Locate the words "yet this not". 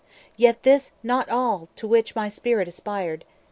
0.35-1.29